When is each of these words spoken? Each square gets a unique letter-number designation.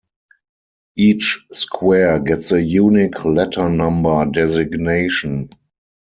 Each 0.97 1.45
square 1.53 2.17
gets 2.17 2.51
a 2.53 2.59
unique 2.63 3.23
letter-number 3.23 4.31
designation. 4.33 5.49